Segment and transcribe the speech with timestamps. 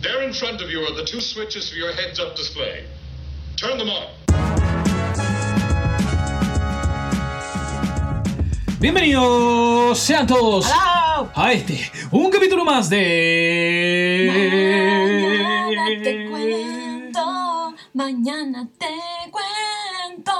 [0.00, 2.84] There in front of you are the two switches for your heads-up display.
[3.56, 4.06] Turn them on.
[8.78, 11.28] Bienvenidos sean todos ¡Hello!
[11.34, 14.28] a este, un capítulo más de...
[14.32, 20.32] Mañana te cuento, mañana te cuento.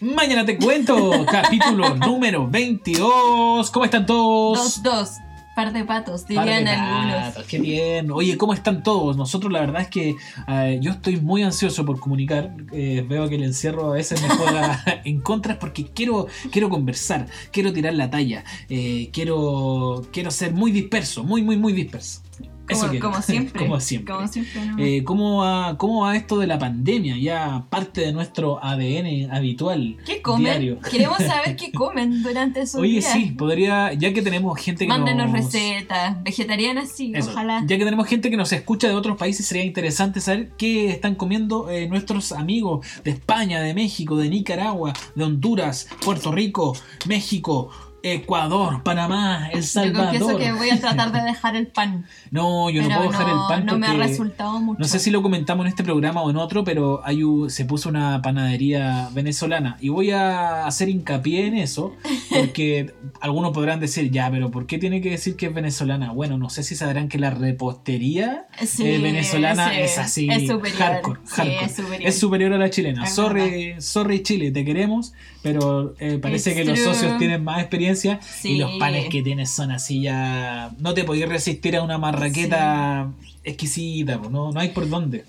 [0.00, 3.70] Mañana te cuento, capítulo número 22.
[3.70, 4.82] ¿Cómo están todos?
[4.82, 5.10] Dos, dos,
[5.56, 7.46] par de patos, de dirían algunos.
[7.46, 8.10] Qué bien.
[8.10, 9.16] Oye, ¿cómo están todos?
[9.16, 10.14] Nosotros la verdad es que
[10.46, 12.54] eh, yo estoy muy ansioso por comunicar.
[12.72, 17.26] Eh, veo que el encierro a veces me juega en contra porque quiero, quiero conversar,
[17.52, 22.20] quiero tirar la talla, eh, quiero, quiero ser muy disperso, muy, muy, muy disperso.
[22.68, 23.60] Eso Como, siempre.
[23.66, 24.14] como siempre.
[24.14, 24.78] Como siempre, ¿no?
[24.78, 27.16] Eh, ¿cómo, va, ¿Cómo va esto de la pandemia?
[27.18, 29.96] Ya parte de nuestro ADN habitual.
[30.04, 30.44] ¿Qué comen?
[30.44, 30.80] diario.
[30.80, 35.30] Queremos saber qué comen durante su Oye, sí, podría, ya que tenemos gente que Mándenos
[35.30, 35.36] nos...
[35.36, 37.64] recetas, vegetarianas sí, Eso, ojalá.
[37.66, 41.14] Ya que tenemos gente que nos escucha de otros países, sería interesante saber qué están
[41.14, 47.70] comiendo eh, nuestros amigos de España, de México, de Nicaragua, de Honduras, Puerto Rico, México,
[48.14, 50.18] Ecuador, Panamá, El Yo Salvador.
[50.18, 52.06] confieso que voy a tratar de dejar el pan.
[52.30, 54.78] No, yo no pero puedo dejar el pan no me ha resultado mucho.
[54.78, 57.88] No sé si lo comentamos en este programa o en otro, pero hay se puso
[57.88, 61.94] una panadería venezolana y voy a hacer hincapié en eso
[62.30, 66.12] porque algunos podrán decir, ya, pero ¿por qué tiene que decir que es venezolana?
[66.12, 70.46] Bueno, no sé si sabrán que la repostería Sí, eh, venezolana sí, es así, es
[70.46, 70.78] superior.
[70.78, 71.64] hardcore, Sí, hardcore.
[71.64, 72.08] es superior.
[72.08, 73.04] Es superior a la chilena.
[73.04, 76.92] Es Sorry, sorry Chile, te queremos, pero eh, parece It's que los true.
[76.94, 78.58] socios tienen más experiencia y Sí.
[78.58, 80.70] los panes que tienes son así ya...
[80.78, 83.10] No te podías resistir a una marraqueta
[83.44, 85.24] exquisita, pues, no, no hay por dónde.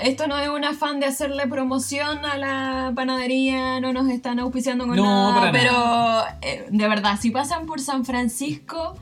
[0.00, 4.86] Esto no es un afán de hacerle promoción a la panadería, no nos están auspiciando
[4.86, 8.96] con No, nada, pero eh, de verdad, si pasan por San Francisco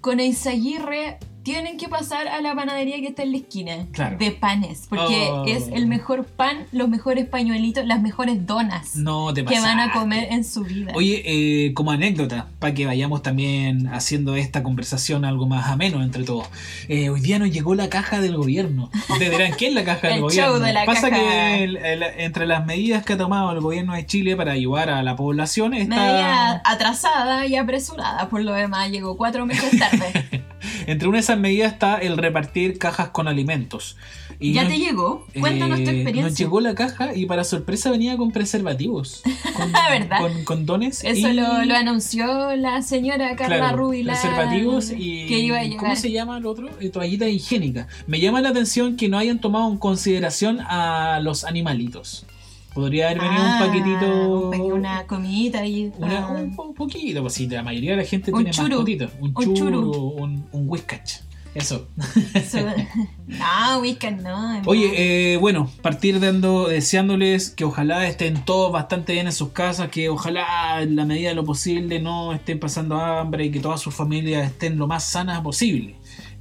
[0.00, 4.16] con Eizaguirre, tienen que pasar a la panadería que está en la esquina Claro.
[4.18, 5.44] de panes, porque Oh.
[5.46, 9.92] es el mejor pan, los mejores pañuelitos, las mejores donas No te que van a
[9.92, 10.92] comer en su vida.
[10.94, 16.24] Oye, eh, como anécdota, para que vayamos también haciendo esta conversación algo más ameno entre
[16.24, 16.48] todos.
[16.88, 18.90] Eh, hoy día nos llegó la caja del gobierno.
[19.10, 20.52] Ustedes dirán, ¿qué es la caja del El gobierno?
[20.54, 21.20] show de la Pasa caja.
[21.22, 24.88] que el- el- entre las medidas que ha tomado el gobierno de Chile para ayudar
[24.88, 25.94] a la población está...
[25.94, 30.44] Media atrasada y apresurada, por lo demás, llegó cuatro meses tarde.
[30.86, 33.96] Entre una de esas medidas está el repartir cajas con alimentos.
[34.40, 35.26] Y ¿Ya nos- te llegó?
[35.38, 36.22] Cuéntanos tu eh, experiencia.
[36.22, 39.22] Nos llegó la caja y para sorpresa venía con preservativos.
[39.56, 40.18] Con, ¿Verdad?
[40.18, 41.04] con condones.
[41.04, 44.16] Eso y- lo, lo anunció la señora Carla Claro, Rubilar.
[44.20, 45.78] preservativos y que iba a llegar.
[45.78, 46.68] ¿cómo se llama el otro?
[46.80, 47.86] Eh, toallita higiénica.
[48.08, 52.26] Me llama la atención que no hayan tomado en consideración a los animalitos.
[52.74, 56.74] Podría haber venido Ah, un paquetito un pa- Una comidita y una- ah, un po-
[56.74, 58.68] poquito, pues sí, la mayoría de la gente Un tiene churu.
[58.68, 59.10] mascotitas.
[59.20, 61.20] Un Un churu, un, un whiskach.
[61.54, 61.86] Eso.
[62.34, 62.58] eso-
[63.28, 63.80] no,
[64.22, 64.62] no.
[64.66, 69.88] Oye, eh, bueno, partir dando, deseándoles que ojalá estén todos bastante bien en sus casas,
[69.88, 73.80] que ojalá en la medida de lo posible no estén pasando hambre y que todas
[73.80, 75.94] sus familias estén lo más sanas posible.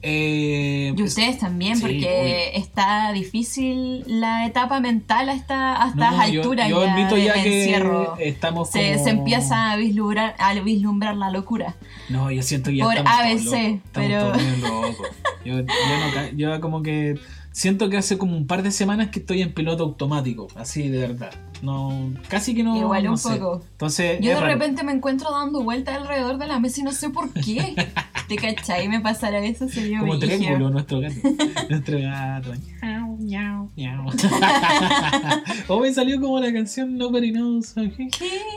[0.05, 6.11] Eh, y ustedes también, sí, porque está difícil la etapa mental a, esta, a estas
[6.13, 8.17] no, alturas yo, ya admito ya que encierro.
[8.19, 11.75] estamos Se, como- se empieza a vislumbrar, a vislumbrar la locura.
[12.09, 15.07] No, yo siento que ya por estamos ABC, todos locos, estamos pero- todos medio locos.
[15.45, 17.15] Yo, yo no ca- yo como que
[17.53, 20.99] siento que hace como un par de semanas que estoy en piloto automático, así de
[20.99, 21.31] verdad.
[21.61, 22.75] No, casi que no.
[22.75, 23.37] Igual no un sé.
[23.37, 23.61] poco.
[23.71, 24.47] Entonces, Yo de raro.
[24.47, 27.73] repente me encuentro dando vueltas alrededor de la mesa y no sé por qué.
[28.27, 28.89] ¿Te cachai?
[28.89, 30.37] Me pasara eso, sería Como brígido.
[30.37, 31.15] triángulo nuestro gato.
[31.69, 32.53] nuestro gato.
[33.23, 34.03] Miau, miau,
[35.69, 37.71] o me salió como la canción Nobody Knows.
[37.71, 38.09] okay?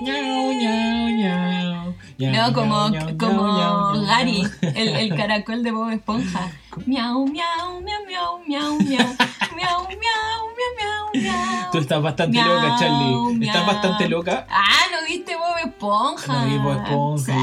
[0.02, 1.94] Miau, miau, miau.
[2.18, 4.04] Miau, No, como, miau, como miau.
[4.06, 6.50] Gary, el, el caracol de Bob Esponja.
[6.84, 9.06] Miau, miau, miau, miau, miau, miau.
[9.56, 11.70] Miau, miau, miau, miau, miau.
[11.72, 13.46] Tú estás bastante loca, Charlie.
[13.46, 14.46] Estás bastante loca.
[14.50, 15.75] Ah, ¿no viste Bob Esponja?
[15.86, 17.34] No vi Bob Esponja,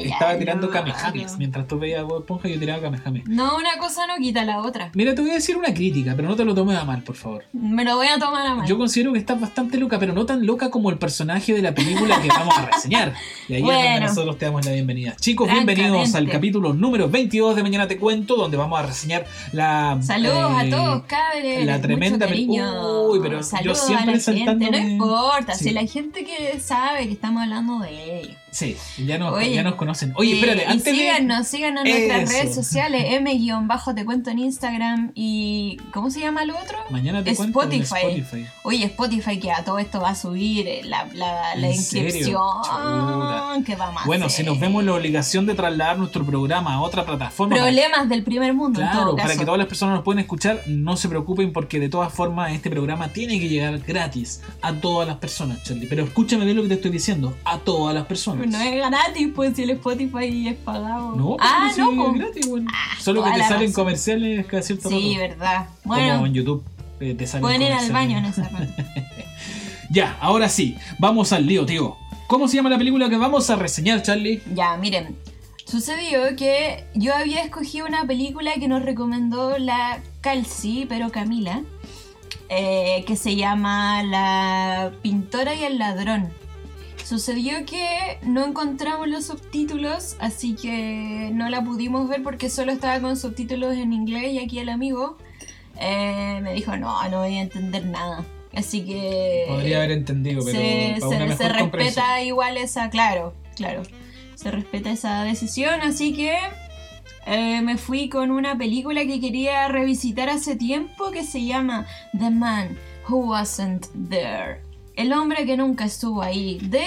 [0.00, 0.72] yo estaba, tirando no.
[0.72, 1.36] kamehames.
[1.38, 3.26] Mientras tú veías Bob Esponja, yo tiraba kamehames.
[3.28, 4.90] No, una cosa no quita la otra.
[4.94, 7.14] Mira, te voy a decir una crítica, pero no te lo tomes a mal, por
[7.16, 7.44] favor.
[7.52, 8.66] Me lo voy a tomar a mal.
[8.66, 11.74] Yo considero que estás bastante loca, pero no tan loca como el personaje de la
[11.74, 13.14] película que vamos a reseñar.
[13.48, 14.06] Y ahí es donde Bueno.
[14.06, 15.14] nosotros te damos la bienvenida.
[15.16, 19.98] Chicos, bienvenidos al capítulo número 22 de Mañana Te Cuento, donde vamos a reseñar la...
[20.02, 21.64] Saludos a eh, todos, cabres.
[21.66, 23.02] la tremenda cariño.
[23.10, 24.20] Uy, pero yo siempre a la gente.
[24.44, 25.64] saltándome- No importa, Sí.
[25.64, 28.36] si la gente que sabe que estamos hablando de ellos.
[28.50, 28.76] Sí,
[29.06, 30.12] ya nos, Oye, ya nos conocen.
[30.16, 30.92] Oye, espérate, y antes de...
[30.92, 36.44] síganos, síganos en nuestras redes sociales, m-bajo te cuento en Instagram y ¿cómo se llama
[36.44, 36.78] lo otro?
[36.90, 38.06] Mañana te cuento en Spotify.
[38.20, 38.46] Spotify.
[38.64, 42.44] Oye, Spotify que a todo esto va a subir eh, la, la, inscripción
[43.64, 44.44] que vamos a Bueno, hacer.
[44.44, 47.54] si nos vemos la obligación de trasladar nuestro programa a otra plataforma...
[47.56, 50.62] para- Problemas del primer mundo en Claro, para que todas las personas nos puedan escuchar,
[50.66, 55.06] no se preocupen porque de todas formas este programa tiene que llegar gratis a todas
[55.06, 55.86] las personas, Charlie.
[55.88, 58.39] Pero escúchame bien lo que te estoy diciendo, a todas las personas.
[58.46, 61.14] No es gratis, pues si el Spotify es pagado.
[61.16, 62.08] No, ah, porque no, sí, pues.
[62.08, 62.70] es gratis, bueno.
[63.00, 63.72] Solo que te salen razón.
[63.72, 65.28] comerciales cada cierto Sí, rato.
[65.28, 65.66] verdad.
[65.82, 66.64] Como Bueno, en YouTube
[67.00, 68.72] eh, te salen pueden ir al baño en ese rato.
[69.92, 71.96] Ya, ahora sí, vamos al lío, tío.
[72.28, 74.40] ¿Cómo se llama la película que vamos a reseñar, Charlie?
[74.54, 75.16] Ya, miren.
[75.66, 81.62] Sucedió que yo había escogido una película que nos recomendó la Calci, pero Camila,
[82.48, 86.28] eh, que se llama La pintora y el ladrón.
[87.10, 93.00] Sucedió que no encontramos los subtítulos, así que no la pudimos ver porque solo estaba
[93.00, 95.18] con subtítulos en inglés y aquí el amigo
[95.80, 98.24] eh, me dijo, no, no voy a entender nada.
[98.54, 99.44] Así que...
[99.48, 103.82] Podría haber entendido, pero se, para se- se respeta igual esa, claro, claro.
[104.36, 106.38] Se respeta esa decisión, así que
[107.26, 112.30] eh, me fui con una película que quería revisitar hace tiempo que se llama The
[112.30, 112.78] Man
[113.08, 114.60] Who Wasn't There.
[115.00, 116.58] El hombre que nunca estuvo ahí.
[116.60, 116.84] De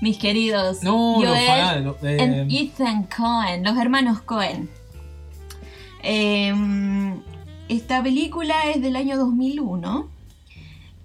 [0.00, 4.70] mis queridos No, los Joel fanáticos, eh, and Ethan Cohen, los hermanos Cohen.
[6.02, 7.20] Em,
[7.68, 10.08] esta película es del año 2001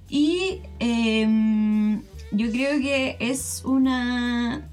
[0.10, 2.02] y em,
[2.32, 4.70] yo creo que es una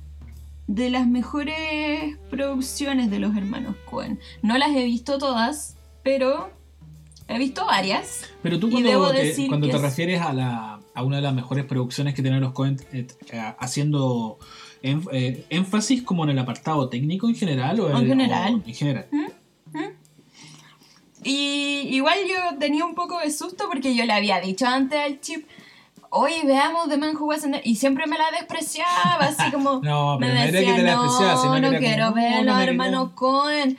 [0.68, 4.20] de las mejores producciones de los hermanos Cohen.
[4.40, 6.50] No las he visto todas, pero
[7.26, 8.30] he visto varias.
[8.42, 12.22] Pero tú cuando te, cuando refieres a, la, a una de las mejores producciones que
[12.22, 14.38] tienen los Coen eh, eh, haciendo
[14.82, 18.54] eh, énfasis como en el apartado técnico en general o En general.
[18.64, 19.06] o en general.
[21.22, 25.20] Y igual yo tenía un poco de susto porque yo le había dicho antes al
[25.20, 25.46] chip,
[26.10, 29.80] oye, veamos The Man Who Wasn't There", Y siempre me la despreciaba, así como...
[29.82, 31.78] No, me pero no era decía, que te la no, despreciaba, que no era como,
[31.80, 33.78] quiero "No, ver a no los me hermanos Cohen.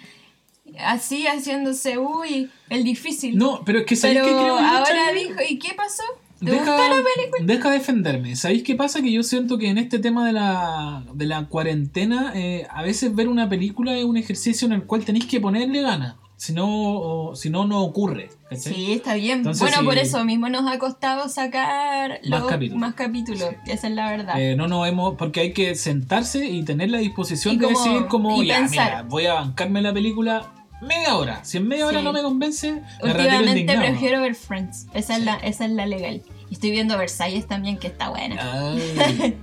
[0.80, 3.38] Así haciéndose, uy, el difícil.
[3.38, 6.04] No, pero es que ¿sabéis Pero qué creo ahora dijo, ¿y qué pasó?
[6.40, 7.46] ¿Te Deja, gustó la película?
[7.46, 8.36] deja defenderme.
[8.36, 9.02] ¿Sabéis qué pasa?
[9.02, 13.16] Que yo siento que en este tema de la, de la cuarentena, eh, a veces
[13.16, 16.16] ver una película es un ejercicio en el cual tenéis que ponerle ganas.
[16.38, 18.28] Si no, si no, no ocurre.
[18.50, 18.74] ¿cachai?
[18.74, 19.38] Sí, está bien.
[19.38, 19.86] Entonces, bueno, sí.
[19.86, 22.80] por eso mismo nos ha costado sacar Más los- capítulos.
[22.82, 23.50] más capítulos.
[23.66, 24.40] Esa es la verdad.
[24.42, 27.80] Eh, no nos hemos, porque hay que sentarse y tener la disposición Y de como-
[27.84, 30.52] decir como, ya, mira, voy a bancarme la película
[30.86, 31.44] media hora.
[31.44, 32.04] Si en media hora Sí.
[32.06, 34.88] no me convence, me Últimamente prefiero ver Friends.
[34.94, 36.22] Esa, es la, esa es la legal.
[36.50, 38.36] Y estoy viendo Versalles también, que está buena.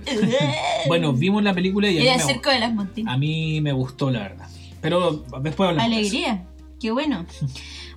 [0.87, 3.13] Bueno, vimos la película y el circo de las montinas.
[3.13, 4.47] a mí me gustó, la verdad.
[4.81, 5.89] Pero después hablamos.
[5.91, 6.15] de eso.
[6.17, 6.45] Alegría.
[6.79, 7.25] Qué bueno.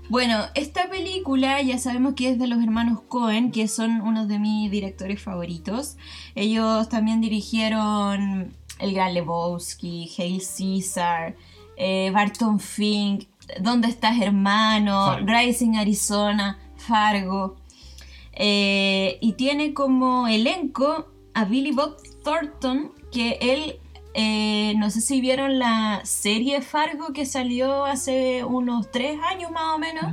[0.08, 4.38] Bueno, esta película ya sabemos que es de los hermanos Cohen, que son uno de
[4.38, 5.96] mis directores favoritos.
[6.37, 11.34] Ellos también dirigieron El Gran Lebowski, Hail Caesar,
[11.76, 13.25] eh, Barton Fink,
[13.60, 15.06] ¿Dónde estás hermano?
[15.06, 15.26] Fargo.
[15.26, 17.56] Rising Arizona, Fargo.
[18.32, 23.78] Eh, y tiene como elenco a Billy Bob Thornton, que él,
[24.14, 29.75] eh, no sé si vieron la serie Fargo que salió hace unos tres años más
[29.75, 30.04] o menos.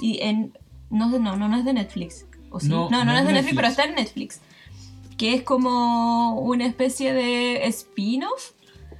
[0.00, 0.56] Y en.
[0.90, 2.26] No, no, no, no es de Netflix.
[2.50, 2.68] ¿O sí?
[2.68, 4.40] No, No, no, no es de de Netflix, pero está en Netflix.
[5.18, 8.52] Que es como una especie de spin-off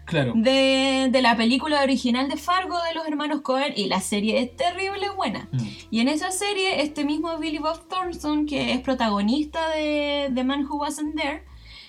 [0.06, 0.32] Claro.
[0.34, 3.72] de, de la película original de Fargo de los hermanos Cohen.
[3.76, 5.48] Y la serie es terrible buena.
[5.52, 5.58] Mm.
[5.90, 10.64] Y en esa serie, este mismo Billy Bob Thornton, que es protagonista de The Man
[10.64, 11.42] Who Wasn't There,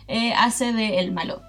[0.08, 1.42] eh, hace de el malo.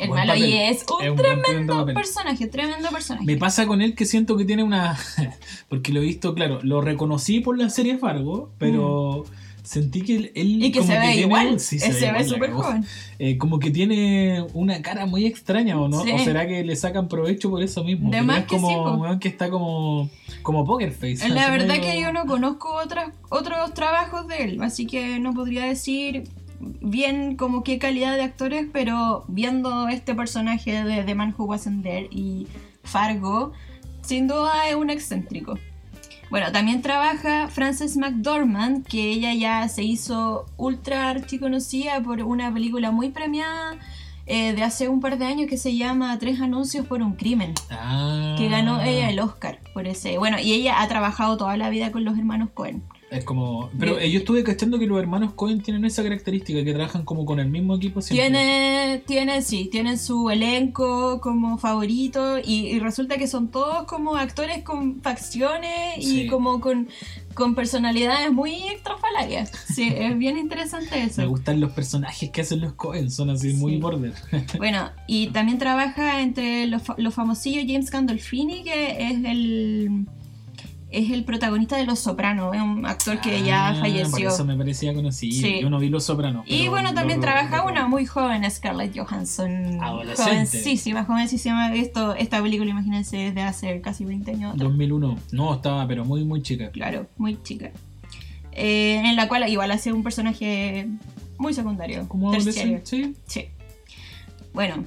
[0.00, 3.26] El Buen malo y es un Es un buen, tremendo personaje, tremendo personaje.
[3.26, 4.98] Me pasa con él que siento que tiene una.
[5.68, 9.26] Porque lo he visto, claro, lo reconocí por la serie Fargo, pero
[9.62, 10.32] sentí que él.
[10.34, 12.84] él y que como se ve tiene- igual, sí, se, ve igual, la súper joven.
[13.18, 16.02] Eh, como que tiene una cara muy extraña, ¿o no?
[16.02, 16.12] Sí.
[16.12, 18.10] ¿O será que le sacan provecho por eso mismo?
[18.10, 18.74] De más es que como sí,
[19.14, 19.18] po.
[19.20, 20.08] que está como.
[20.42, 21.28] como poker face.
[21.28, 25.18] La así verdad medio- que yo no conozco otras, otros trabajos de él, así que
[25.18, 26.24] no podría decir
[26.60, 31.82] bien como qué calidad de actores, pero viendo este personaje de The Man Who Wasn't
[31.82, 32.46] There y
[32.84, 33.52] Fargo,
[34.02, 35.58] sin duda es un excéntrico.
[36.30, 42.92] Bueno, también trabaja Frances McDormand, que ella ya se hizo ultra archiconocida por una película
[42.92, 43.76] muy premiada
[44.26, 47.52] eh, de hace un par de años que se llama Tres anuncios por un crimen
[47.68, 48.36] Ah.
[48.38, 50.18] que ganó ella el Oscar por ese.
[50.18, 52.84] Bueno, y ella ha trabajado toda la vida con los hermanos Cohen.
[53.10, 53.70] Es como.
[53.78, 57.24] Pero eh, yo estuve cachando que los hermanos Cohen tienen esa característica, que trabajan como
[57.26, 58.28] con el mismo equipo siempre.
[58.28, 64.16] Tiene, tiene, sí, tienen su elenco como favorito y, y resulta que son todos como
[64.16, 66.88] actores con facciones y como con,
[67.34, 69.50] con personalidades muy extrafalarias.
[69.74, 71.28] Sí, es bien interesante Me eso.
[71.28, 74.14] gustan los personajes que hacen los Cohen, son así muy border.
[74.58, 80.06] Bueno, y también trabaja entre los, los famosillos James Gandolfini, que es el
[80.90, 84.28] es el protagonista de Los Sopranos, es un actor que ya Ah, Por falleció.
[84.28, 85.46] eso me parecía conocido.
[85.46, 85.60] Sí.
[85.60, 86.44] Yo no vi Los Sopranos.
[86.46, 89.78] Y bueno, también lo- trabaja lo- una muy joven Scarlett Johansson.
[89.82, 90.32] Adolescente.
[90.32, 91.74] Jovencísima, jovencísima.
[91.74, 94.54] Esto, esta película, imagínense, desde hace casi 20 años.
[94.54, 94.68] atrás.
[94.68, 95.16] 2001.
[95.32, 96.70] No, estaba, pero muy, muy chica.
[96.70, 97.70] Claro, muy chica.
[98.52, 100.88] Eh, en la cual igual hace un personaje
[101.38, 102.08] muy secundario.
[102.08, 102.80] Como terciario.
[102.84, 103.14] sí.
[103.26, 103.46] Sí.
[104.52, 104.84] Bueno.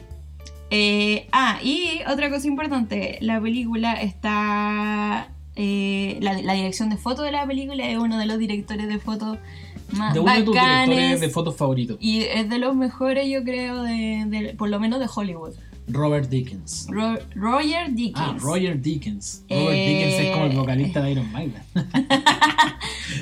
[0.70, 3.18] eh, ah, y otra cosa importante.
[3.22, 5.30] La película está...
[5.56, 9.00] eh, la, la dirección de foto de la película es uno de los directores de
[9.00, 9.38] foto
[9.92, 10.90] más De uno de tus bacanes.
[10.90, 11.98] directores de fotos favoritos.
[12.00, 15.54] Y es de los mejores, yo creo, de, de- por lo menos de Hollywood.
[15.88, 16.88] Robert Dickens.
[16.90, 18.16] Ro- Roger Dickens.
[18.26, 19.44] Ah, Roger Dickens.
[19.50, 21.62] Robert Eh, Dickens es como el vocalista de Iron Maiden.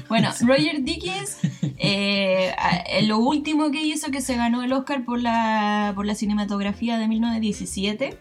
[0.07, 1.37] Bueno, Roger Dickens,
[1.77, 2.53] eh,
[3.03, 7.07] lo último que hizo que se ganó el Oscar por la, por la cinematografía de
[7.07, 8.17] 1917.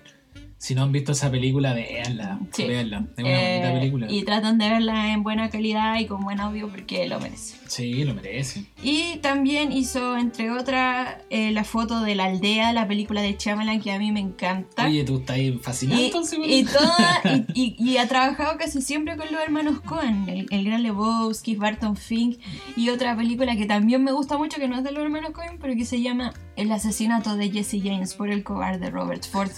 [0.63, 2.39] Si no han visto esa película, véanla.
[2.53, 2.65] Sí.
[2.67, 3.07] Véanla.
[3.17, 4.07] Es una Eh, bonita película.
[4.11, 7.57] y tratan de verla en buena calidad y con buen audio porque lo merece.
[7.71, 8.65] Sí, lo merece.
[8.83, 13.81] Y también hizo, entre otras, eh, la foto de la aldea, la película de Shyamalan
[13.81, 14.87] que a mí me encanta.
[14.87, 16.11] Oye, tú estás ahí fascinado Y,
[16.53, 20.65] y toda- y, y- y ha trabajado casi siempre con los hermanos Cohen, el, el
[20.65, 22.39] gran Lebowski, Barton Fink
[22.77, 25.59] y otra película que también me gusta mucho, que no es de los hermanos Cohen,
[25.61, 29.53] pero que se llama El asesinato de Jesse James por el cobarde Robert Ford,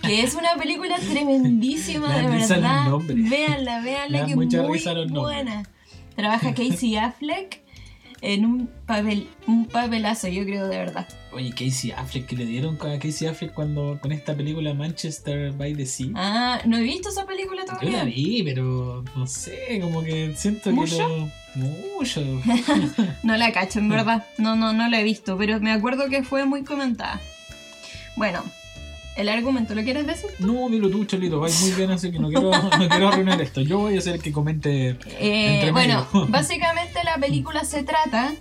[0.00, 2.28] que es una película tremendísima, Me de
[2.62, 2.84] verdad.
[3.28, 4.46] Véanla, véanla, que es muy
[4.94, 5.68] los nombres.
[6.18, 7.60] Trabaja Casey Affleck
[8.20, 11.06] en un papel, un papelazo, yo creo de verdad.
[11.30, 15.74] Oye, Casey Affleck, que le dieron a Casey Affleck cuando con esta película Manchester by
[15.74, 16.08] the Sea.
[16.16, 17.98] Ah, no he visto esa película Yo todavía.
[17.98, 20.96] la vi, pero no sé, como que siento ¿Mucho?
[20.96, 21.30] que lo...
[21.54, 22.20] Mucho.
[23.22, 24.26] No la cacho, en verdad.
[24.38, 27.20] No, no, no la he visto, pero me acuerdo que fue muy comentada.
[28.16, 28.42] Bueno,
[29.18, 30.30] el argumento, ¿lo quieres decir?
[30.38, 33.60] No, dilo tú, Cholito, vais muy bien, así que no quiero, no quiero arruinar esto.
[33.60, 34.90] Yo voy a ser el que comente.
[35.18, 38.32] Eh, Entre bueno, básicamente la película se trata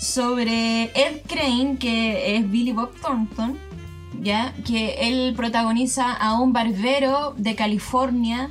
[0.00, 3.56] sobre Ed Crane, que es Billy Bob Thornton,
[4.20, 4.52] ¿ya?
[4.66, 8.50] Que él protagoniza a un barbero de California,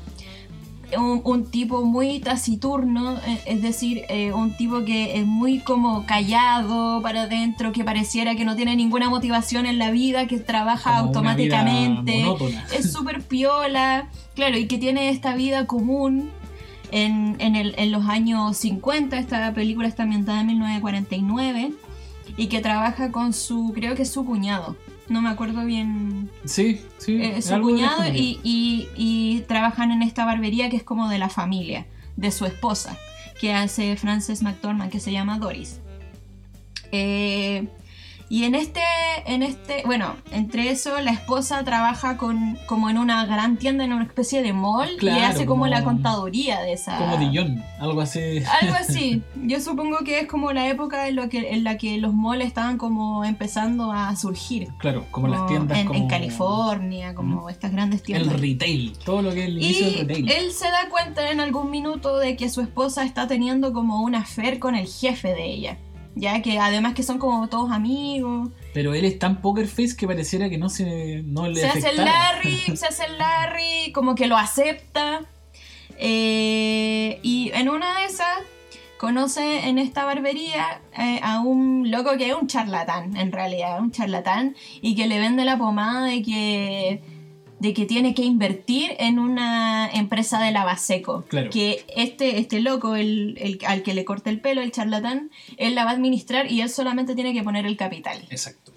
[0.98, 6.06] un, un tipo muy taciturno, eh, es decir, eh, un tipo que es muy como
[6.06, 10.98] callado para adentro, que pareciera que no tiene ninguna motivación en la vida, que trabaja
[10.98, 12.24] como automáticamente
[12.78, 16.30] es súper piola, claro, y que tiene esta vida común
[16.92, 19.18] en, en, el- en los años 50.
[19.18, 21.74] Esta película está ambientada en 1949
[22.38, 24.76] y que trabaja con su, creo que es su cuñado.
[25.10, 26.30] No me acuerdo bien.
[26.46, 27.22] Sí, sí.
[27.22, 28.04] eh, es su cuñado
[28.44, 31.86] y- y trabajan en esta barbería que es como de la familia,
[32.18, 32.98] de su esposa,
[33.40, 35.80] que hace Frances McDormand, que se llama Doris.
[36.92, 37.68] Eh,
[38.28, 38.82] y en este,
[39.28, 43.94] en este, bueno, entre eso, la esposa trabaja con, como en una gran tienda, en
[43.94, 46.98] una especie de mall, y hace como, como- la contaduría de esa.
[46.98, 48.20] Como Dillon, algo así.
[48.62, 49.22] Algo así.
[49.44, 52.46] Yo supongo que es como la época en, lo que, en la que los malls
[52.46, 54.70] estaban como empezando a surgir.
[54.80, 55.78] Claro, como las Como tiendas.
[55.78, 58.40] en, como en California, como estas grandes El tiendas.
[58.40, 60.32] retail, todo lo que es el inicio Y del retail.
[60.32, 64.20] él se da cuenta en algún minuto de que su esposa está teniendo como una
[64.20, 65.78] affair con el jefe de ella.
[66.16, 68.50] Ya que además que son como todos amigos.
[68.74, 71.90] Pero él es tan poker face que pareciera que no se no le Se hace
[71.90, 71.98] el.
[71.98, 75.26] Larry, se hace el Larry, como que lo acepta.
[75.98, 78.40] Eh, y en una de esas
[78.98, 83.92] conoce en esta barbería eh, a un loco que es un charlatán, en realidad, un
[83.92, 87.02] charlatán, y que le vende la pomada de que,
[87.60, 91.24] de que tiene que invertir en una empresa de lavaseco.
[91.30, 91.50] Claro.
[91.50, 95.74] Que este, este loco, el, el- al que le corta el pelo, el charlatán, él
[95.76, 98.20] la va a administrar y él solamente tiene que poner el capital.
[98.30, 98.74] Exacto.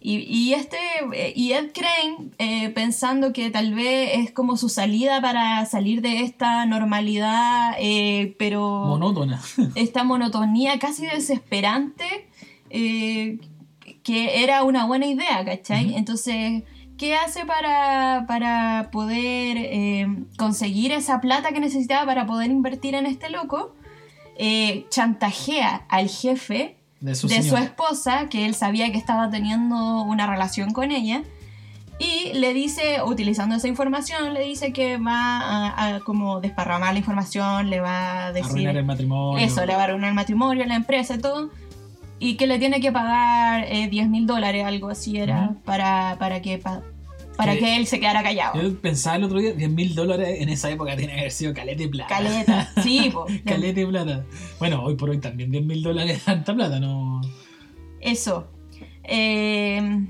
[0.00, 0.76] Y, y este
[1.12, 6.02] eh, y Ed Crane eh, pensando que tal vez es como su salida para salir
[6.02, 9.42] de esta normalidad eh, pero Monótona.
[9.74, 12.04] esta monotonía casi desesperante
[12.70, 13.38] eh,
[14.04, 15.86] que era una buena idea ¿cachai?
[15.88, 15.98] Ujú.
[15.98, 16.62] entonces
[16.98, 23.06] ¿qué hace para, para poder eh, conseguir esa plata que necesitaba para poder invertir en
[23.06, 23.74] este loco?
[24.36, 27.64] Eh, chantajea al jefe De su de su señora.
[27.64, 31.22] esposa, que él sabía que estaba teniendo una relación con ella,
[32.00, 37.00] Y le dice, utilizando esa información, le dice que va a, a como desparramar la
[37.00, 38.50] información, le va a decir...
[38.52, 39.44] Arruinar el matrimonio.
[39.44, 41.50] Eso, le va a arruinar el matrimonio, la empresa y todo.
[42.20, 46.42] Y que le tiene que pagar eh, 10 mil dólares, algo así era, para, para,
[46.42, 46.82] que, pa-
[47.36, 48.60] para Que- que él se quedara callado.
[48.60, 51.54] Yo pensaba el otro día, 10 mil dólares en esa época tiene que haber sido
[51.54, 52.08] caleta y plata.
[52.16, 53.26] Caleta, sí, po.
[53.44, 54.24] caleta y plata.
[54.58, 57.20] Bueno, hoy por hoy también 10 mil dólares es tanta plata, ¿no?
[58.00, 58.48] Eso.
[59.04, 60.06] Eh,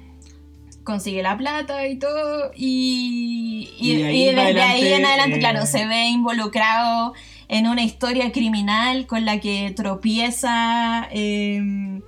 [0.84, 2.50] consigue la plata y todo.
[2.56, 6.06] Y, y, Y de ahí y desde adelante, ahí en adelante, eh, claro, se ve
[6.08, 7.12] involucrado
[7.48, 12.00] en una historia criminal con la que tropieza eh,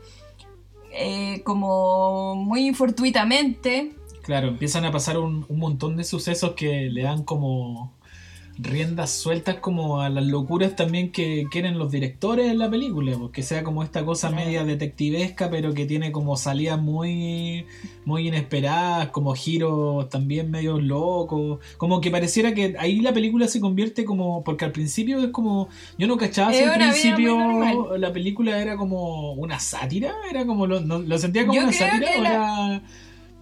[0.93, 3.93] eh, como muy fortuitamente.
[4.23, 7.93] Claro, empiezan a pasar un, un montón de sucesos que le dan como
[8.63, 13.31] riendas sueltas como a las locuras también que quieren los directores en la película, pues,
[13.33, 17.65] que sea como esta cosa media detectivesca, pero que tiene como salidas muy,
[18.05, 23.61] muy inesperadas, como giros también medio locos, como que pareciera que ahí la película se
[23.61, 28.61] convierte como, porque al principio es como, yo no cachaba si al principio la película
[28.61, 32.21] era como una sátira, era como, lo, no- lo sentía como Yo una sátira o
[32.23, 32.83] la- era...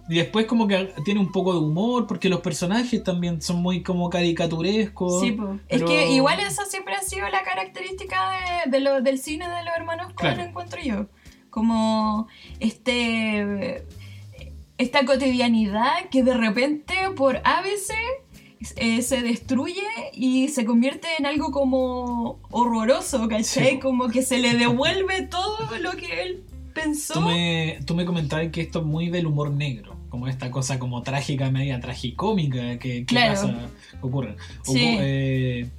[0.09, 3.83] Y después como que tiene un poco de humor, porque los personajes también son muy
[3.83, 5.21] como caricaturescos.
[5.21, 8.31] Sí, pero- Es que igual esa siempre ha sido la característica
[8.65, 10.49] de, de lo- del cine de los hermanos Coen, Claro.
[10.49, 11.05] encuentro yo.
[11.51, 12.27] Como
[12.59, 13.85] este
[14.77, 17.93] esta cotidianidad que de repente por ABC
[18.77, 23.71] eh, se destruye y se convierte en algo como horroroso, ¿cachai?
[23.71, 23.79] Sí.
[23.79, 27.15] Como que se le devuelve todo lo que él pensó.
[27.15, 30.79] Tú me, tú me comentabas que esto es muy del humor negro, como esta cosa
[30.79, 33.33] como trágica, media tragicómica que, que Claro.
[33.35, 33.53] pasa,
[33.91, 34.35] que ocurre.
[34.67, 34.97] O- Sí.
[34.99, 35.69] eh,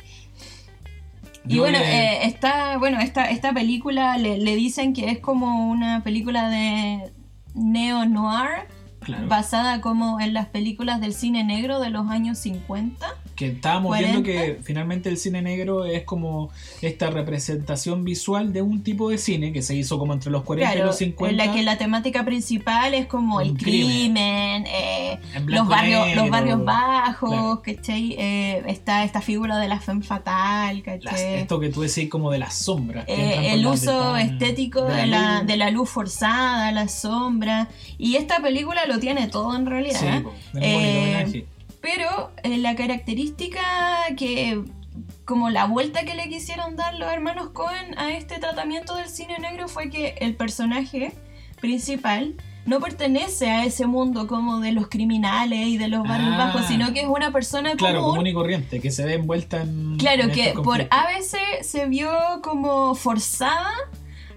[1.48, 6.02] Y bueno, eh, esta, bueno esta, esta película le, le dicen que es como una
[6.02, 7.10] película de
[7.54, 8.68] neo-noir
[9.00, 13.06] claro, basada como en las películas del cine negro de los años 50.
[13.40, 14.54] Que estábamos viendo 40.
[14.56, 16.50] que finalmente el cine negro es como
[16.82, 20.70] esta representación visual de un tipo de cine que se hizo como entre los 40
[20.70, 21.30] y Claro, los 50.
[21.30, 23.86] en la que la temática principal es como el crimen.
[23.88, 27.62] crimen, eh, los y barrios, negro, los barrios bajos, Claro.
[27.64, 28.14] ¿cachai?
[28.18, 31.34] Eh, está esta figura de la femme fatal, las- ¿cachai?
[31.36, 33.06] esto que tú decís como de las sombras.
[33.08, 35.46] Eh, el las uso ventanas, estético de la, luz.
[35.46, 37.68] de la luz forzada, la sombra.
[37.96, 40.22] Y esta película lo tiene todo en realidad.
[41.30, 41.44] Sí,
[41.80, 43.60] Pero eh, la característica
[44.16, 44.62] que,
[45.24, 49.38] como la vuelta que le quisieron dar los hermanos Cohen a este tratamiento del cine
[49.38, 51.12] negro fue que el personaje
[51.60, 52.34] principal
[52.66, 56.38] no pertenece a ese mundo como de los criminales y de los barrios Ah.
[56.46, 58.10] bajos, sino que es una persona Claro, común.
[58.16, 59.96] común y corriente, que se ve envuelta en.
[59.96, 60.82] Claro, en que por.
[60.90, 62.10] ABC se vio
[62.42, 63.70] como forzada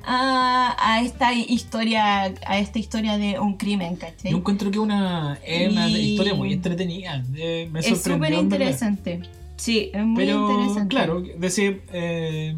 [0.06, 4.32] a, a esta historia a esta historia de un crimen, ¿cachai?
[4.32, 7.24] Yo encuentro que una, es una Y- historia muy entretenida.
[7.36, 9.22] eh, me Es súper interesante.
[9.56, 10.90] Sí, es muy Pero, interesante.
[10.90, 12.56] claro, decir, eh,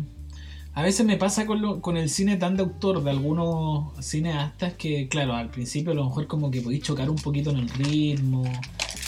[0.73, 4.73] a veces me pasa con, lo- con el cine tan de autor de algunos cineastas
[4.73, 7.69] que, claro, al principio a lo mejor como que podéis chocar un poquito en el
[7.69, 8.43] ritmo,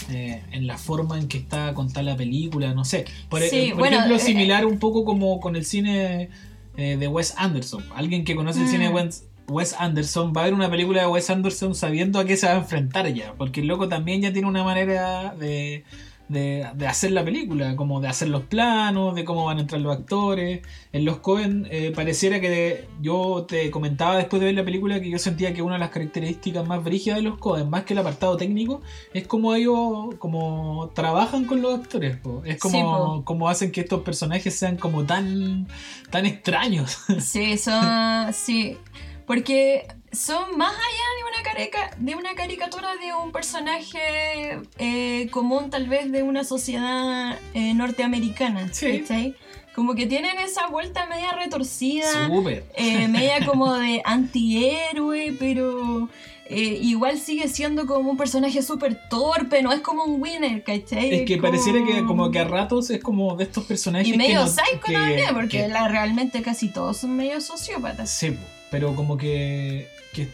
[0.10, 3.06] eh, en la forma en que está contada la película, no sé.
[3.30, 6.30] Por, Sí, por bueno, ejemplo, eh, similar un poco como con el cine
[6.78, 7.84] eh, de Wes Anderson.
[7.96, 8.70] Alguien que conoce el Mm.
[8.70, 12.26] cine de Wes, Wes Anderson va a ver una película de Wes Anderson sabiendo a
[12.26, 15.84] qué se va a enfrentar ya, porque el loco también ya tiene una manera de,
[16.30, 19.82] de, de hacer la película, como de hacer los planos, de cómo van a entrar
[19.82, 20.62] los actores.
[20.92, 25.10] En los Cohen eh, pareciera que yo te comentaba después de ver la película que
[25.10, 28.00] yo sentía que una de las características más brígidas de los Cohen, más que el
[28.00, 28.82] apartado técnico,
[29.14, 32.18] es como ellos como trabajan con los actores.
[32.18, 32.42] po.
[32.46, 35.68] Es como, Sí, como hacen que estos personajes sean como tan,
[36.10, 36.98] tan extraños.
[37.20, 38.34] Sí, son.
[38.34, 38.78] sí.
[39.26, 45.70] Porque son más allá de una, carica- de una caricatura de un personaje eh, común,
[45.70, 48.70] tal vez de una sociedad eh, norteamericana.
[48.74, 49.00] Sí.
[49.02, 49.36] ¿cachai?
[49.76, 52.28] Como que tienen esa vuelta media retorcida.
[52.28, 52.64] Súper.
[52.76, 56.10] eh, media como de antihéroe, pero
[56.50, 61.14] eh, igual sigue siendo como un personaje súper torpe, no es como un winner, ¿cachai?
[61.14, 64.12] Es que como- pareciera que como que a ratos es como de estos personajes Y
[64.14, 68.10] que medio no- psycho que- también, porque que- la, realmente casi todos son medio sociópatas.
[68.10, 68.36] Sí,
[68.72, 70.28] pero como que, que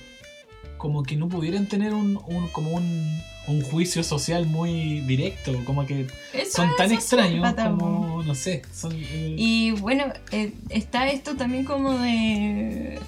[0.78, 5.86] como que no pudieran tener un, un- como un, un juicio social muy directo, como
[5.86, 11.36] que Eso son tan extraños como no sé, son eh, Y bueno, eh, está esto
[11.36, 13.00] también como de,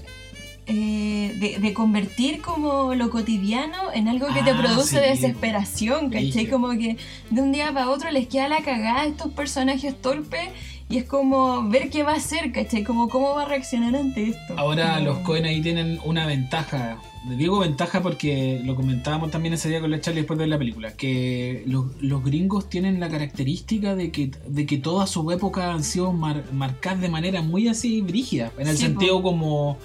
[0.68, 1.60] eh, de.
[1.60, 6.48] de convertir como lo cotidiano en algo que te Ah, produce sí, desesperación, ¿cachai?
[6.48, 6.98] Como que
[7.30, 10.50] de un día para otro les queda la cagada a estos personajes torpes
[10.88, 12.84] Y es como ver qué va a hacer, ¿cachai?
[12.84, 14.54] Como cómo va a reaccionar ante esto.
[14.58, 17.00] Ahora los Cohen ahí tienen una ventaja.
[17.28, 20.94] Digo ventaja porque lo comentábamos también ese día con la Charlie después de la película.
[20.94, 25.84] Que los, los gringos tienen la característica de que, de que toda su época han
[25.84, 28.52] sido mar- marcadas de manera muy así brígida.
[28.60, 29.80] En el Sí, sentido como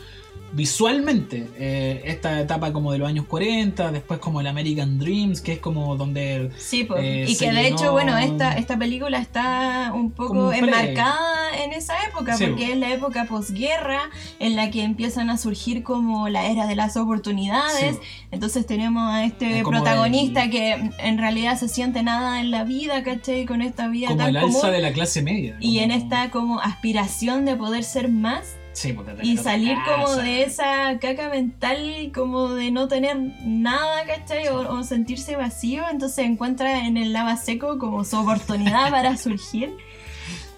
[0.52, 1.46] visualmente.
[1.58, 5.58] eh, esta etapa como de los años 40, después como el American Dreams, que es
[5.60, 7.02] como donde Sí, pues.
[7.04, 11.72] Eh, y que de llenó- hecho, bueno, esta, esta película está un poco enmarcada en
[11.72, 12.72] esa época, Sí, porque po.
[12.72, 14.00] es la época posguerra
[14.40, 17.96] en la que empiezan a surgir como la era de las oportunidades.
[17.96, 18.02] Sí.
[18.32, 22.64] Entonces tenemos a este Es protagonista el- que en realidad se siente nada en la
[22.64, 23.46] vida, ¿cachai?
[23.46, 24.72] Con esta vida como tan el alza común.
[24.72, 25.56] de la clase media.
[25.60, 30.42] Y en esta como aspiración de poder ser más Sí, pues, y salir como de
[30.42, 33.14] esa caca mental, como de no tener
[33.44, 34.48] nada, ¿cachai?
[34.48, 39.76] O, o sentirse vacío, entonces encuentra en el lava seco como su oportunidad para surgir.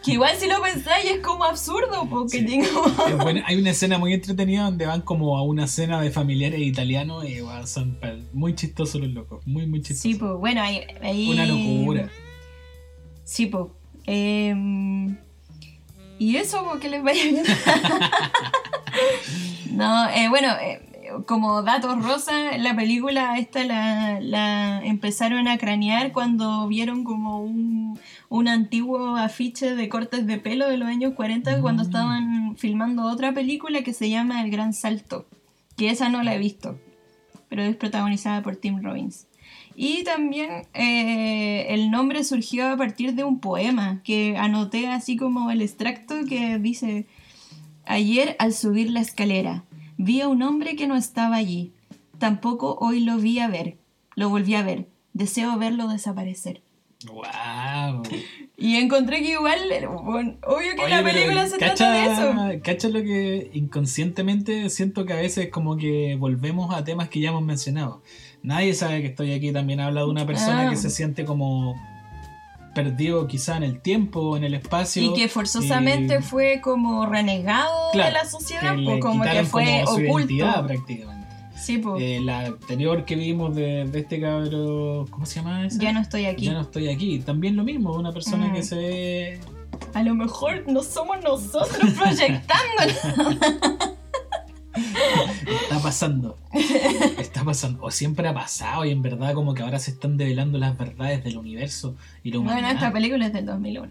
[0.05, 2.45] Que igual si lo pensáis es como absurdo, porque Sí.
[2.47, 2.67] tengo...
[3.23, 7.25] Bueno, hay una escena muy entretenida donde van como a una cena de familiares italianos
[7.29, 7.99] y bueno, son
[8.33, 10.03] muy chistosos los locos, muy muy chistosos.
[10.03, 10.81] Sí, pues bueno, ahí...
[11.03, 12.09] ahí- Una locura.
[13.25, 13.67] Sí, pues.
[14.07, 15.17] em,
[16.23, 17.43] y eso, porque les vaya bien.
[19.73, 20.81] no, eh, bueno, eh,
[21.27, 27.99] como datos rosa, la película esta la, la empezaron a cranear cuando vieron como un,
[28.29, 31.87] un antiguo afiche de cortes de pelo de los años 40 cuando Mm.
[31.87, 35.27] estaban filmando otra película que se llama El Gran Salto,
[35.77, 36.79] que esa no la he visto,
[37.49, 39.27] pero es protagonizada por Tim Robbins.
[39.75, 45.51] Y también eh, el nombre surgió a partir de un poema que anoté así como
[45.51, 47.07] el extracto que dice,
[47.87, 49.65] ayer al subir la escalera
[49.97, 51.73] vi a un hombre que no estaba allí,
[52.19, 53.77] tampoco hoy lo vi a ver,
[54.17, 56.63] lo volví a ver, deseo verlo desaparecer.
[57.07, 58.03] Wow.
[58.55, 59.59] Y encontré que igual,
[60.05, 62.63] bueno, obvio que la película se cacha, trata de eso.
[62.63, 67.31] cacha lo que inconscientemente siento que a veces como que volvemos a temas que ya
[67.31, 68.03] hemos mencionado.
[68.43, 70.71] Nadie sabe que estoy aquí, también habla de una persona Ah.
[70.71, 71.75] que se siente como
[72.75, 75.03] perdido quizá en el tiempo, en el espacio.
[75.03, 79.83] Y que forzosamente fue como renegado Claro, de la sociedad, que pues como que fue
[79.85, 80.65] como oculto.
[80.67, 81.23] prácticamente.
[81.55, 82.03] Sí, pues.
[82.03, 85.79] Eh, la anterior que vimos de, de este cabro, ¿cómo se llama esa?
[85.81, 86.47] ya no estoy aquí.
[86.47, 87.21] Ya no estoy aquí.
[87.21, 88.53] También lo mismo, una persona Mm.
[88.55, 89.41] que se ve...
[89.95, 93.92] A lo mejor no somos nosotros proyectando.
[95.47, 96.37] Está pasando.
[97.19, 97.83] Está pasando.
[97.83, 101.23] O siempre ha pasado y en verdad como que ahora se están develando las verdades
[101.25, 102.75] del universo y la bueno, humanidad.
[102.75, 103.91] esta película es del 2001.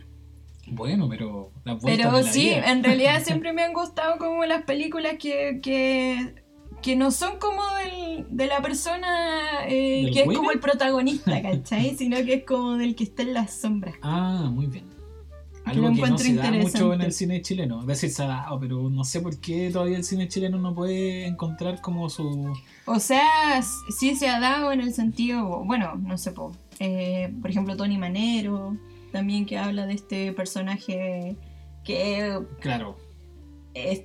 [0.67, 2.71] Bueno, pero las Pero de la sí, vida.
[2.71, 6.35] en realidad siempre me han gustado como las películas que, que,
[6.81, 11.41] que no son como del, de la persona eh, ¿Del que es como el protagonista,
[11.43, 11.95] ¿cachai?
[11.97, 13.95] Sino que es como del que está en las sombras.
[14.01, 14.85] Ah, muy bien.
[15.63, 17.81] Algo que no se da mucho en el cine chileno.
[17.81, 20.73] Es decir, se ha dado, pero no sé por qué todavía el cine chileno no
[20.73, 22.53] puede encontrar como su...
[22.85, 23.61] O sea,
[23.97, 27.97] sí se ha dado en el sentido, bueno, no sé, po, eh, por ejemplo, Tony
[27.97, 28.75] Manero,
[29.11, 31.35] también que habla de este personaje
[31.83, 32.97] que Claro.
[33.73, 34.03] es-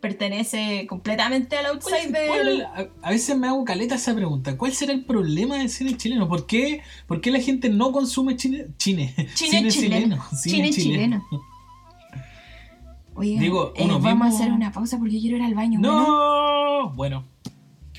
[0.00, 2.62] pertenece completamente al ¿Cuál- outside cuál- del...
[2.62, 4.56] a, a veces me hago caleta esa pregunta.
[4.56, 6.28] ¿Cuál será el problema del cine chileno?
[6.28, 10.22] ¿Por qué, por qué la gente no consume chine, chine, Cine chileno.
[10.36, 11.24] Cine Cine chileno.
[13.20, 15.80] Digo, eh, vamos mismo- a hacer una pausa porque quiero ir al baño.
[15.80, 16.90] ¡No!
[16.94, 17.24] Bueno.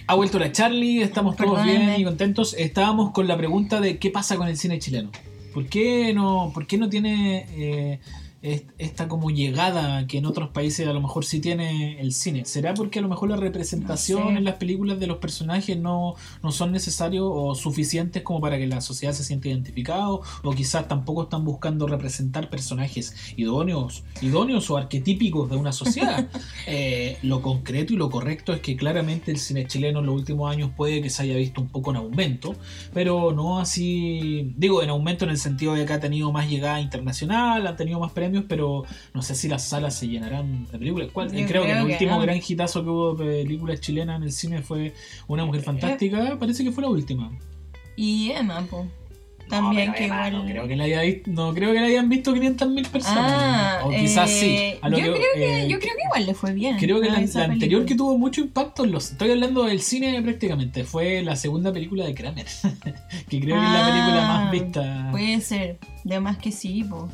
[0.07, 2.55] Ha vuelto la Charlie, estamos todos bien y contentos.
[2.57, 5.11] Estábamos con la pregunta de qué pasa con el cine chileno.
[5.53, 7.99] ¿Por qué no, por qué no tiene eh,
[8.41, 12.45] esta como llegada que en otros países a lo mejor sí tiene el cine?
[12.45, 14.37] ¿Será porque a lo mejor la representación No sé.
[14.37, 18.67] en las películas de los personajes no, no son necesarios o suficientes como para que
[18.67, 20.21] la sociedad se sienta identificado?
[20.43, 26.27] ¿O quizás tampoco están buscando representar personajes idóneos, idóneos o arquetípicos de una sociedad?
[26.67, 30.51] Eh, lo concreto y lo correcto es que claramente el cine chileno en los últimos
[30.51, 32.55] años puede que se haya visto un poco en aumento,
[32.93, 36.79] pero no así, digo, en aumento en el sentido de que ha tenido más llegada
[36.79, 41.09] internacional, ha tenido más premios, pero no sé si las salas se llenarán de películas.
[41.11, 41.29] ¿Cuál?
[41.29, 42.21] Creo, que el que último no.
[42.21, 44.93] gran hitazo que hubo de películas chilenas en el cine fue
[45.27, 47.31] Una Mujer Fantástica, parece que fue la última.
[47.95, 48.85] Y Emma, po.
[49.49, 50.31] También No, que igual...
[50.33, 53.31] no creo que la haya visto, no creo que la hayan visto 500.000 personas.
[53.35, 54.45] Ah, o quizás sí.
[54.45, 56.77] eh, a lo yo, creo que, eh, yo creo que igual le fue bien.
[56.77, 60.83] Creo que la, anterior que tuvo mucho impacto, en los, estoy hablando del cine prácticamente,
[60.83, 62.45] fue la segunda película de Kramer,
[63.29, 65.07] que creo que es la película más Ah, vista.
[65.11, 67.09] Puede ser, de más que sí, po.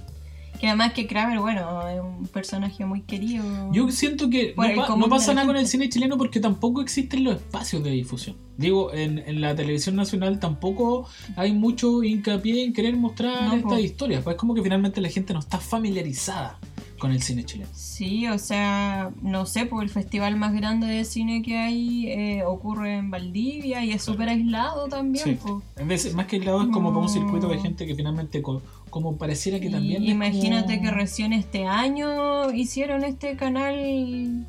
[0.65, 3.43] Que además que Kramer, bueno, es un personaje muy querido.
[3.71, 7.35] Yo siento que no, pa- pasa nada con el cine chileno porque tampoco existen los
[7.35, 8.35] espacios de difusión.
[8.57, 13.79] Digo, en, en la televisión nacional tampoco hay mucho hincapié en querer mostrar No, estas
[13.79, 14.23] historias.
[14.23, 16.57] Pues es como que finalmente la gente no está familiarizada
[16.99, 17.69] con el cine chileno.
[17.73, 22.43] Sí, o sea, no sé, pues el festival más grande de cine que hay eh,
[22.45, 25.23] ocurre en Valdivia y es súper aislado también.
[25.25, 25.37] Sí.
[25.41, 25.63] pues.
[25.77, 28.41] En vez, más que el lado es como para un circuito de gente que finalmente
[28.41, 30.03] co- como pareciera que Y también...
[30.03, 34.45] imagínate como- que recién este año hicieron este canal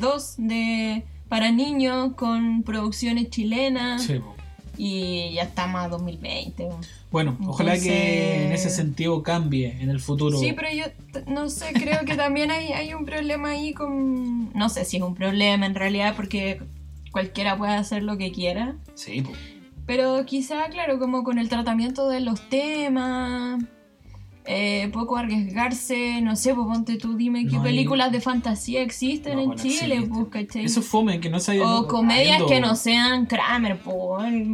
[0.00, 4.14] 2 de para niños con producciones chilenas Sí.
[4.84, 6.68] Y ya estamos a 2020.
[7.12, 10.36] Bueno, ojalá Entonces- que en ese sentido cambie en el futuro.
[10.36, 10.86] Sí, pero yo
[11.28, 14.52] no sé, creo que también hay, hay un problema ahí con...
[14.54, 16.60] No sé si es un problema en realidad porque
[17.12, 18.74] cualquiera puede hacer lo que quiera.
[18.94, 19.30] Sí, po.
[19.86, 23.62] Pero quizá, claro, como con el tratamiento de los temas,
[24.44, 28.82] eh, poco arriesgarse, no sé, pues ponte tú, dime qué No hay- películas de fantasía
[28.82, 30.64] existen No, en bueno, Chile, pues, ¿cachai?
[30.64, 31.66] Eso fome, que no se haya...
[31.66, 33.94] O comedias que no sean Kramer, pues,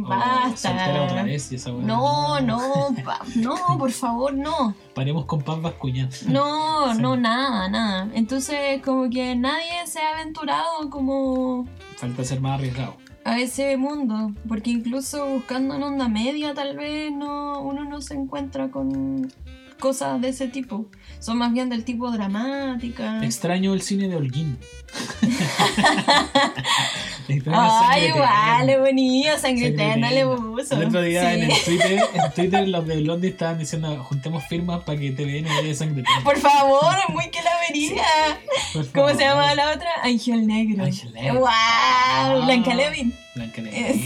[0.05, 1.23] otra basta.
[1.23, 1.85] vez y esa weá.
[1.85, 2.59] No, no,
[3.03, 4.75] pa- no, por favor, no.
[4.93, 6.09] Paremos con Paz Vascuñán.
[6.27, 7.01] No, Sí.
[7.01, 8.09] no, nada, nada.
[8.13, 12.95] Entonces, como que nadie se ha aventurado como Falta ser más arriesgado.
[13.25, 18.13] a ese mundo, porque incluso buscando en onda media tal vez no uno no se
[18.15, 19.31] encuentra con
[19.79, 20.85] cosas de ese tipo.
[21.19, 23.23] Son más bien del tipo dramática.
[23.25, 24.57] Extraño el cine de Holguín.
[27.51, 30.75] Ay, igual, es bonito, sangre eterna le puso.
[30.75, 31.27] El otro día Sí.
[31.41, 35.47] en el Twitter, en Twitter los de Blondie estaban diciendo juntemos firmas para que TVN
[35.63, 36.23] dé sangre eterna.
[36.23, 38.03] Por favor, es muy que la vería.
[38.73, 39.89] Por ¿Cómo se llama la otra?
[40.03, 40.85] Ángel Negro.
[40.85, 41.39] Ángel Negro.
[41.41, 42.45] ¡Wow!
[42.45, 43.13] Blanca Levin.
[43.35, 44.01] Blanca Eh, Levin.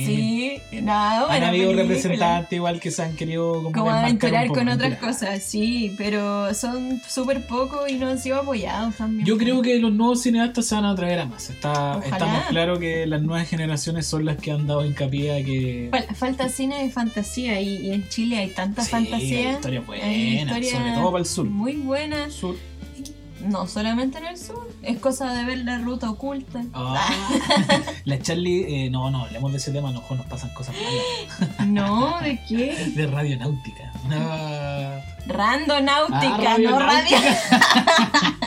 [0.69, 1.83] Sí, no, Han buena habido película.
[1.95, 7.45] representantes igual que se han querido como, aventurar con otras cosas, sí, pero son súper
[7.45, 9.25] pocos y no han sido apoyados también.
[9.25, 11.49] Yo creo que los nuevos cineastas se van a atraer a más.
[11.49, 15.89] Está, estamos claros que las nuevas generaciones son las que han dado hincapié a que.
[15.91, 19.49] Fal- Falta cine de fantasía y, y en Chile hay tanta Sí, fantasía.
[19.49, 21.45] hay historias buenas, hay historias sobre todo para el sur.
[21.45, 22.55] Muy buenas, Sur.
[23.43, 26.63] No solamente en el sur, es cosa de ver la ruta oculta.
[26.73, 27.07] Ah,
[28.05, 31.57] la Charlie, eh, no, no, hablemos de ese tema, mejor nos pasan cosas malas.
[31.67, 32.91] No, ¿de qué?
[32.95, 33.91] De radionáutica.
[35.27, 37.17] Randonáutica, Ah, no radio.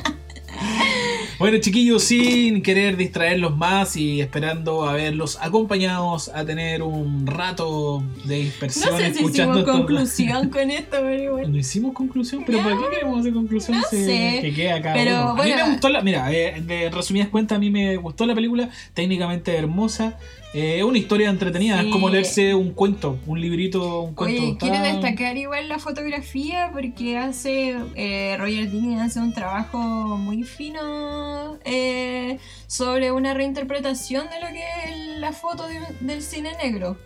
[1.38, 8.02] Bueno, chiquillos, sin querer distraerlos más y esperando a verlos acompañados a tener un rato
[8.24, 11.52] de dispersión No sé si escuchando hicimos conclusión con esto, pero igual.
[11.52, 13.76] No hicimos conclusión, pero ¿para qué queremos hacer conclusión?
[13.78, 14.92] No si- sé, que queda acá.
[14.94, 15.18] pero uno?
[15.28, 15.56] a bueno.
[15.56, 16.00] mí me gustó la.
[16.00, 20.16] Mira, eh, de resumidas cuentas, a mí me gustó la película, técnicamente hermosa.
[20.58, 21.86] Eh, es una historia entretenida, Sí.
[21.88, 24.40] es como leerse un cuento, un librito, un cuento.
[24.42, 30.44] Oye, quiero destacar igual la fotografía porque hace eh, Roger Deakins hace un trabajo muy
[30.44, 32.38] fino eh,
[32.68, 36.96] sobre una reinterpretación de lo que es la foto de- del cine negro.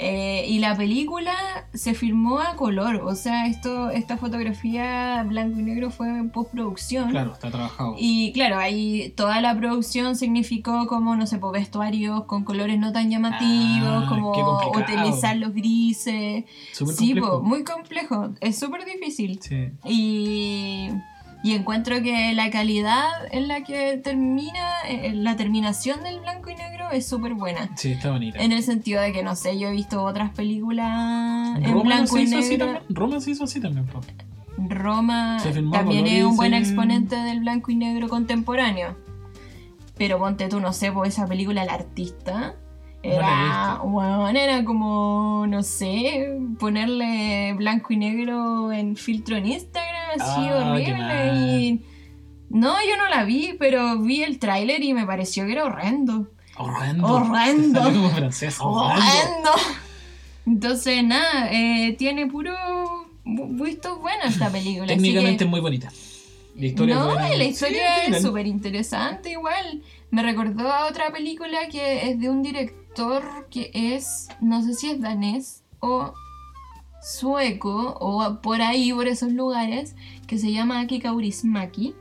[0.00, 1.34] Eh, y la película
[1.74, 7.10] se filmó a color, o sea, esto, esta fotografía blanco y negro fue en postproducción.
[7.10, 7.96] Claro, está trabajado.
[7.98, 12.92] Y claro, ahí toda la producción significó como, no sé, pues vestuarios con colores no
[12.92, 14.32] tan llamativos, Ah, como
[14.78, 16.44] utilizar los grises.
[16.72, 17.40] Súper Sí, complejo.
[17.40, 19.40] po, muy complejo, es súper difícil.
[19.42, 19.68] Sí.
[19.84, 20.90] Y,
[21.42, 26.54] y encuentro que la calidad en la que termina, eh, la terminación del blanco y
[26.56, 27.70] negro es súper buena.
[27.76, 28.38] Sí, está bonita.
[28.42, 32.16] En el sentido de que, no sé, yo he visto otras películas en Roma blanco
[32.16, 32.66] se y así negro.
[32.66, 32.84] también.
[32.88, 33.86] Roma se hizo así también.
[33.86, 34.00] po.
[34.58, 35.38] Roma
[35.72, 38.96] también es un buen exponente del blanco y negro contemporáneo.
[39.96, 42.56] Pero ponte tú, no sé, por esa película El Artista.
[43.00, 49.87] Era, weón, era como, no sé, ponerle blanco y negro en filtro en Instagram,
[50.20, 51.32] así Ah.
[51.34, 51.80] Y...
[52.50, 56.28] No, yo no la vi, pero vi el tráiler y me pareció que era horrendo.
[56.56, 57.06] Horrendo.
[57.06, 57.82] Horrendo.
[57.82, 58.56] Salió como francés.
[58.60, 59.02] Horrendo.
[59.02, 59.50] ¡Horrendo!
[60.46, 62.54] Entonces, nada, eh, tiene puro
[63.24, 64.86] bu- vistos buenos esta película.
[64.86, 65.90] Técnicamente es muy bonita.
[66.56, 67.28] La historia no, buena.
[67.28, 69.82] la historia Sí, es súper interesante igual.
[70.10, 74.90] Me recordó a otra película que es de un director que es, no sé si
[74.90, 76.12] es danés o
[77.08, 79.94] sueco o por ahí, por esos lugares,
[80.26, 81.94] que se llama Aki Kaurismäki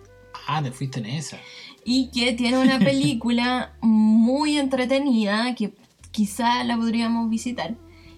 [0.48, 1.38] Ah, te fuiste en esa.
[1.86, 5.74] y que tiene una película muy entretenida que
[6.12, 7.76] quizá la podríamos visitar,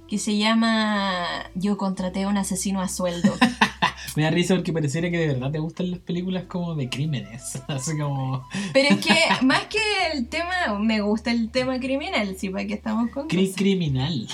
[0.08, 1.26] que se llama
[1.56, 3.34] Yo contraté a un asesino a sueldo.
[4.16, 7.62] Me da risa porque pareciera que de verdad te gustan las películas como de crímenes.
[7.68, 8.44] Así como.
[8.74, 9.80] Pero es que más que
[10.14, 14.28] el tema, me gusta el tema criminal, sí, para que estamos con Cri criminal.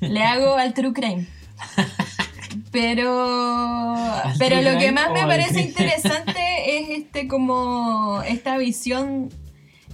[0.00, 1.26] Le hago al true crime.
[2.72, 3.96] Pero,
[4.38, 6.40] pero lo que más me parece interesante
[6.78, 9.30] es este como esta visión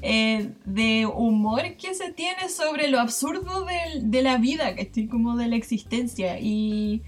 [0.02, 5.06] eh, de humor que se tiene sobre lo absurdo del- de, la vida, que estoy
[5.06, 7.02] como de la existencia y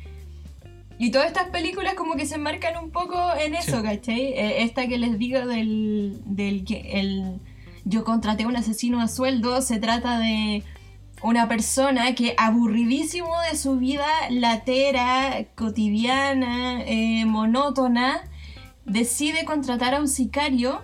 [0.98, 3.82] Y todas estas películas como que se enmarcan un poco en eso, Sí.
[3.82, 4.20] ¿cachai?
[4.32, 7.40] Eh, esta que les digo del, del que el
[7.84, 10.62] yo contraté a un asesino a sueldo se trata de
[11.26, 18.22] una persona que aburridísimo de su vida latera, cotidiana, eh, monótona,
[18.84, 20.82] decide contratar a un sicario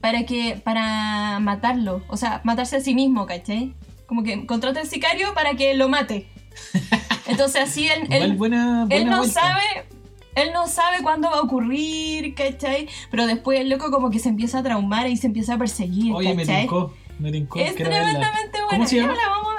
[0.00, 3.74] para que para matarlo, o sea, matarse a sí mismo, ¿cachai?
[4.06, 6.28] Como que contrata al sicario para que lo mate.
[7.26, 9.40] Entonces así él, él- buena, él no vuelta.
[9.40, 9.62] sabe,
[10.36, 12.88] él no sabe cuándo va a ocurrir, ¿cachai?
[13.10, 16.12] Pero después el loco como que se empieza a traumar y se empieza a perseguir,
[16.14, 16.94] Oye, me tincó.
[17.18, 17.58] Me tincó.
[17.60, 18.70] Es tremendamente buena.
[18.70, 19.14] ¿Cómo se llama?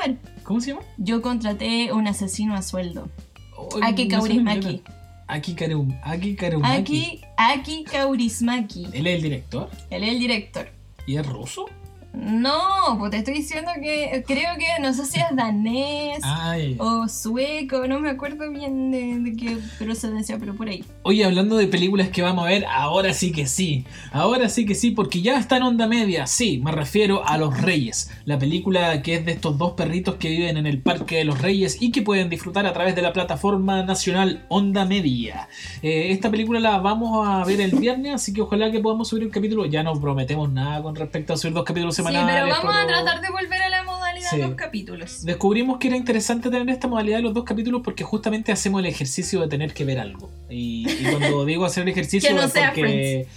[0.06, 0.18] Ver.
[0.44, 0.82] ¿Cómo se llama?
[0.98, 3.10] Yo contraté un asesino a sueldo.
[3.56, 4.82] Oh, Aki no nombre.
[5.28, 5.94] Aki Karum.
[6.04, 6.80] Aki Karumaki.
[6.80, 8.88] Aki, Aki Kaurismaki.
[8.94, 9.70] Él es el director.
[9.90, 10.68] Él es el director.
[11.08, 11.66] ¿Y es ruso?
[12.14, 16.76] No, pues te estoy diciendo que creo que no sé si es danés Ay.
[16.78, 20.86] o sueco, no me acuerdo bien de, de qué procedencia, pero por ahí.
[21.02, 23.86] Oye, hablando de películas que vamos a ver, ahora sí que sí.
[24.12, 26.28] Ahora sí que sí, porque ya está en onda media.
[26.28, 28.12] Sí, me refiero a Los Reyes.
[28.26, 31.42] La película que es de estos dos perritos que viven en el Parque de los
[31.42, 35.50] Reyes y que pueden disfrutar a través de la plataforma nacional Onda Media.
[35.82, 39.24] Eh, esta película la vamos a ver el viernes, así que ojalá que podamos subir
[39.24, 39.66] un capítulo.
[39.66, 43.22] Ya no prometemos nada con respecto a subir dos capítulos Sí, pero vamos a tratar
[43.22, 44.38] de volver a la modalidad Sí.
[44.38, 45.24] de los capítulos.
[45.26, 48.86] Descubrimos que era interesante tener esta modalidad de los dos capítulos porque justamente hacemos el
[48.88, 50.30] ejercicio de tener que ver algo.
[50.50, 53.28] Y, y cuando digo hacer el ejercicio Que no es porque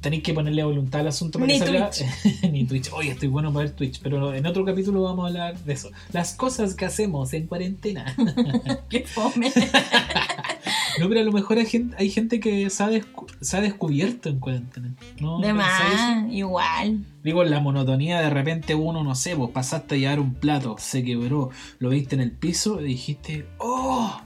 [0.00, 1.90] tenéis que ponerle voluntad al asunto para Ni que salga.
[2.50, 2.90] Ni Twitch.
[2.92, 5.90] Oye, estoy bueno para ver Twitch, pero en otro capítulo vamos a hablar de eso.
[6.12, 8.14] Las cosas que hacemos en cuarentena.
[8.88, 9.52] Qué fome.
[11.00, 13.60] No, pero a lo mejor hay gente, hay gente que se ha, descu- se ha
[13.60, 14.94] descubierto en cuarentena.
[15.20, 15.40] ¿No?
[15.40, 17.04] De más, igual.
[17.24, 21.02] Digo, la monotonía de repente uno, no sé, vos pasaste a llevar un plato, se
[21.04, 24.20] quebró, lo viste en el piso y dijiste, ¡oh!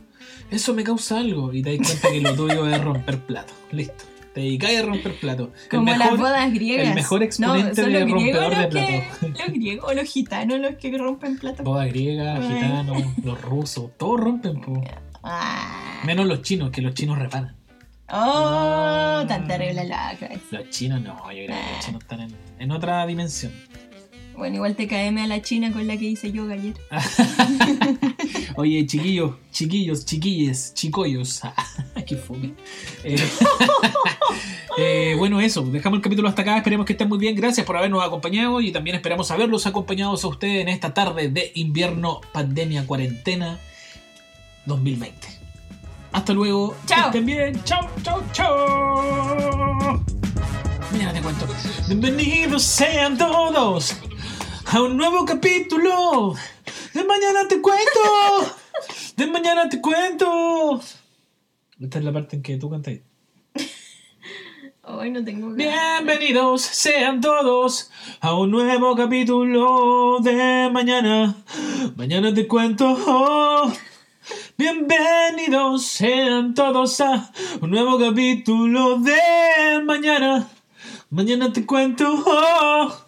[0.51, 1.53] Eso me causa algo.
[1.53, 3.53] Y te das cuenta que lo tuyo es romper plato.
[3.73, 4.05] Listo.
[4.35, 5.53] Te dedicáis a romper plato.
[5.65, 6.89] El Como las bodas griegas.
[6.89, 8.69] el mejor exponente son de rompedor los de
[9.21, 11.65] que- Los griegos o los gitanos los que rompen platos.
[11.65, 12.43] Boda griega, Ay.
[12.55, 14.83] gitanos, los rusos, todos rompen, po.
[15.25, 16.03] Ah.
[16.05, 17.57] menos los chinos, que los chinos reparan.
[18.11, 20.43] Oh, tan terrible la cabeza.
[20.51, 21.71] Los chinos no, yo creo que Ah.
[21.77, 23.53] los chinos están en, en otra dimensión.
[24.37, 26.75] Bueno, igual te caeme a la china con la que hice yoga ayer.
[28.57, 31.41] Oye, chiquillos, chiquillos, chiquilles, chicollos.
[32.07, 32.53] Qué fome.
[33.05, 33.17] Eh,
[34.79, 36.57] eh, bueno, eso, dejamos el capítulo hasta acá.
[36.57, 37.37] Esperemos que estén muy bien.
[37.37, 41.53] Gracias por habernos acompañado y también esperamos haberlos acompañados a ustedes en esta tarde de
[41.55, 43.61] invierno, pandemia, cuarentena
[44.67, 45.29] 2020.
[46.13, 46.77] Hasta luego.
[46.87, 47.11] Chao.
[47.11, 47.65] Que estén bien.
[47.65, 50.05] Chao, chao, chao.
[50.93, 51.47] Mañana te cuento.
[51.89, 53.97] Bienvenidos sean todos
[54.67, 56.35] a un nuevo capítulo.
[56.93, 58.01] De mañana te cuento.
[59.17, 60.81] De mañana te cuento.
[61.81, 62.95] Esta es la parte en que tú cantas.
[64.87, 65.57] Hoy no tengo ganas.
[65.57, 71.35] Bienvenidos sean todos a un nuevo capítulo de mañana.
[71.97, 72.97] Mañana te cuento.
[74.57, 80.49] Bienvenidos sean todos a un nuevo capítulo de mañana.
[81.11, 83.04] Mañana te cuento.